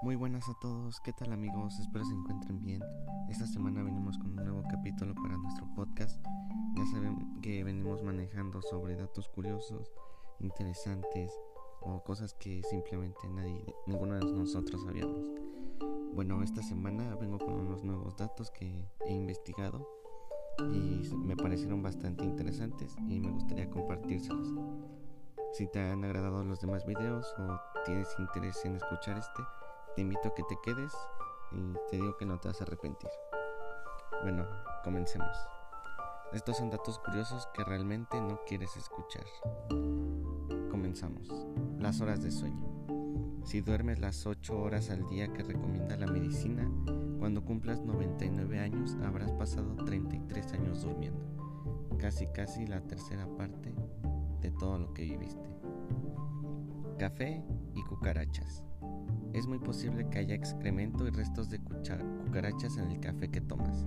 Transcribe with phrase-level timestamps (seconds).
[0.00, 1.80] Muy buenas a todos, ¿qué tal amigos?
[1.80, 2.80] Espero se encuentren bien.
[3.28, 6.24] Esta semana venimos con un nuevo capítulo para nuestro podcast.
[6.76, 9.90] Ya saben que venimos manejando sobre datos curiosos,
[10.38, 11.32] interesantes
[11.80, 15.32] o cosas que simplemente nadie, ninguno de nosotros sabíamos.
[16.14, 19.84] Bueno, esta semana vengo con unos nuevos datos que he investigado
[20.60, 24.46] y me parecieron bastante interesantes y me gustaría compartírselos.
[25.54, 29.42] Si te han agradado los demás videos o tienes interés en escuchar este,
[29.98, 30.92] te invito a que te quedes
[31.50, 33.10] y te digo que no te vas a arrepentir.
[34.22, 34.46] Bueno,
[34.84, 35.36] comencemos.
[36.32, 39.24] Estos son datos curiosos que realmente no quieres escuchar.
[40.70, 41.28] Comenzamos.
[41.80, 42.64] Las horas de sueño.
[43.42, 46.70] Si duermes las 8 horas al día que recomienda la medicina,
[47.18, 51.26] cuando cumplas 99 años habrás pasado 33 años durmiendo.
[51.98, 53.74] Casi casi la tercera parte
[54.42, 55.50] de todo lo que viviste.
[57.00, 57.44] Café
[57.74, 58.67] y cucarachas.
[59.38, 63.86] Es muy posible que haya excremento y restos de cucarachas en el café que tomas.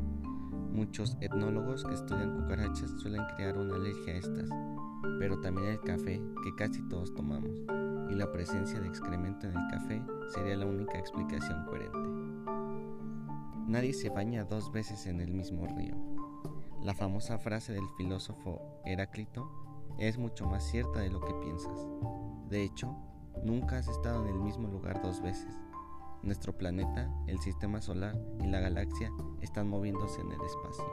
[0.72, 4.50] Muchos etnólogos que estudian cucarachas suelen crear una alergia a estas,
[5.20, 7.52] pero también el café que casi todos tomamos,
[8.10, 12.00] y la presencia de excremento en el café sería la única explicación coherente.
[13.68, 15.98] Nadie se baña dos veces en el mismo río.
[16.82, 19.52] La famosa frase del filósofo Heráclito
[20.00, 21.90] es mucho más cierta de lo que piensas.
[22.48, 22.96] De hecho,
[23.44, 25.54] nunca has estado en el mismo lugar dos veces.
[26.24, 30.86] Nuestro planeta, el sistema solar y la galaxia están moviéndose en el espacio.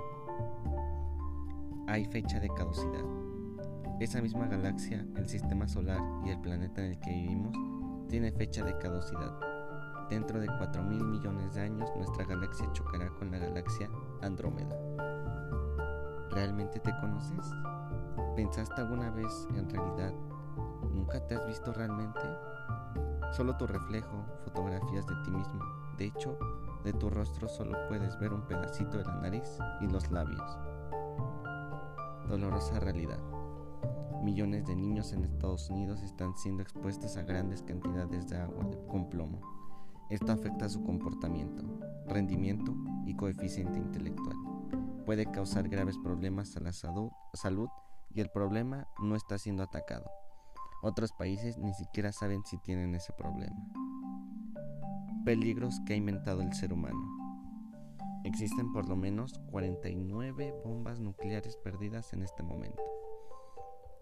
[1.87, 3.05] Hay fecha de caducidad.
[4.01, 7.57] Esa misma galaxia, el sistema solar y el planeta en el que vivimos
[8.09, 9.39] tiene fecha de caducidad.
[10.09, 13.91] Dentro de 4 mil millones de años nuestra galaxia chocará con la galaxia
[14.23, 14.75] Andrómeda.
[16.31, 17.53] ¿Realmente te conoces?
[18.35, 20.15] ¿Pensaste alguna vez en realidad?
[20.99, 22.21] ¿Nunca te has visto realmente?
[23.31, 25.65] Solo tu reflejo, fotografías de ti mismo.
[25.97, 26.37] De hecho,
[26.83, 30.59] de tu rostro solo puedes ver un pedacito de la nariz y los labios.
[32.29, 33.21] Dolorosa realidad.
[34.25, 39.09] Millones de niños en Estados Unidos están siendo expuestos a grandes cantidades de agua con
[39.09, 39.41] plomo.
[40.11, 41.63] Esto afecta su comportamiento,
[42.09, 42.75] rendimiento
[43.07, 44.37] y coeficiente intelectual.
[45.07, 47.69] Puede causar graves problemas a la salud,
[48.11, 50.11] y el problema no está siendo atacado.
[50.81, 53.57] Otros países ni siquiera saben si tienen ese problema.
[55.25, 57.19] Peligros que ha inventado el ser humano.
[58.25, 62.83] Existen por lo menos 49 bombas nucleares perdidas en este momento.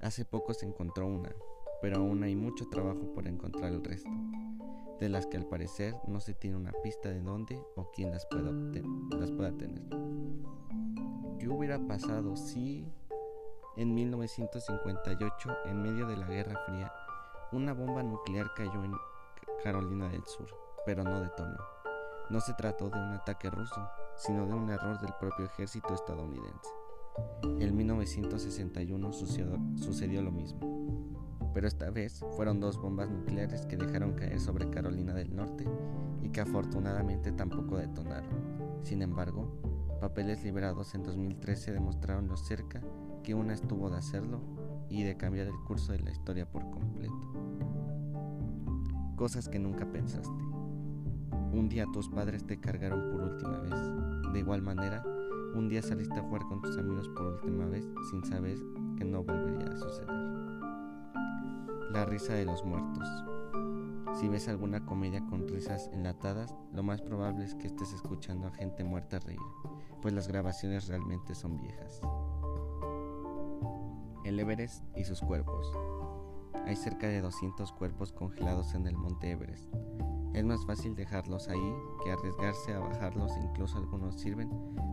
[0.03, 1.35] Hace poco se encontró una,
[1.81, 4.11] pero aún hay mucho trabajo por encontrar el resto,
[5.01, 8.27] de las que al parecer no se tiene una pista de dónde o quién las
[8.27, 9.83] pueda, las tener.
[11.39, 12.87] ¿Qué hubiera pasado si
[13.77, 16.93] en 1958, en medio de la Guerra Fría,
[17.53, 18.93] una bomba nuclear cayó en
[19.63, 20.49] Carolina del Sur,
[20.85, 21.57] pero no detonó.
[22.31, 26.71] No se trató de un ataque ruso, sino de un error del propio ejército estadounidense.
[27.43, 30.61] En 1961 sucedió, lo mismo,
[31.55, 35.65] pero esta vez fueron dos bombas nucleares que dejaron caer sobre Carolina del Norte
[36.23, 38.81] y que afortunadamente tampoco detonaron.
[38.83, 39.49] Sin embargo,
[39.97, 42.81] papeles liberados en 2013 demostraron lo cerca
[43.23, 44.41] que una estuvo de hacerlo
[44.89, 47.33] y de cambiar el curso de la historia por completo.
[49.17, 50.45] Cosas que nunca pensaste.
[51.53, 54.33] Un día tus padres te cargaron por última vez.
[54.33, 55.03] De igual manera,
[55.55, 58.59] un día saliste a jugar con tus amigos por última vez sin saber
[58.97, 60.11] que no volvería a suceder.
[61.91, 63.09] La risa de los muertos.
[64.21, 68.53] Si ves alguna comedia con risas enlatadas, lo más probable es que estés escuchando a
[68.53, 69.41] gente muerta reír,
[70.07, 72.01] pues las grabaciones realmente son viejas
[74.25, 75.77] el Everest y sus cuerpos.
[76.65, 79.67] Hay cerca de 200 cuerpos congelados en el monte Everest.
[80.33, 81.75] Es más fácil dejarlos ahí
[82.05, 84.49] que arriesgarse a bajarlos, incluso algunos sirven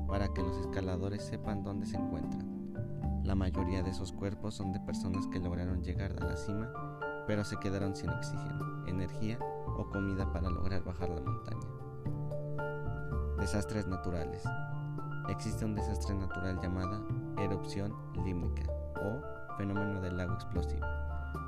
[0.08, 2.74] para que los escaladores sepan dónde se encuentran.
[3.24, 6.74] La mayoría de esos cuerpos son de personas que lograron llegar a la cima,
[7.28, 9.38] pero se quedaron sin oxígeno, energía
[9.78, 11.68] o comida para lograr bajar la montaña.
[13.44, 14.44] Desastres naturales.
[15.30, 17.02] Existe un desastre natural llamada
[17.38, 17.94] erupción
[18.26, 18.64] límnica
[19.02, 20.86] o fenómeno del lago explosivo.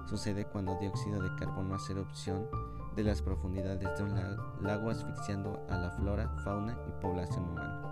[0.06, 2.48] Sucede cuando dióxido de carbono hace erupción
[2.96, 4.16] de las profundidades de un
[4.62, 7.92] lago asfixiando a la flora, fauna y población humana.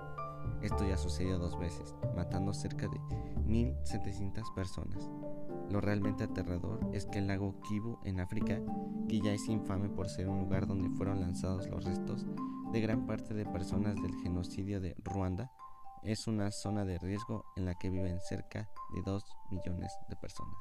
[0.62, 2.98] Esto ya sucedió dos veces, matando cerca de
[3.46, 5.10] 1.700 personas.
[5.70, 8.62] Lo realmente aterrador es que el lago Kivu en África,
[9.10, 12.26] que ya es infame por ser un lugar donde fueron lanzados los restos
[12.72, 15.52] de gran parte de personas del genocidio de Ruanda,
[16.04, 20.58] es una zona de riesgo en la que viven cerca de 2 millones de personas.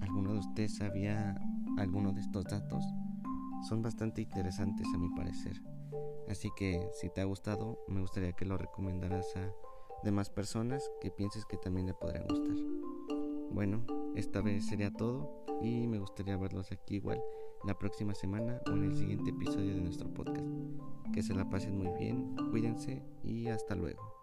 [0.00, 1.34] ¿Alguno de ustedes sabía
[1.78, 2.84] alguno de estos datos?
[3.62, 5.60] son bastante interesantes a mi parecer.
[6.28, 9.52] Así que si te ha gustado, me gustaría que lo recomendaras a
[10.02, 12.56] demás personas que pienses que también le podrían gustar.
[13.50, 13.84] Bueno,
[14.14, 17.20] esta vez sería todo y me gustaría verlos aquí igual
[17.64, 19.55] la próxima semana o en el siguiente episodio.
[21.16, 24.15] Que se la pasen muy bien, cuídense y hasta luego.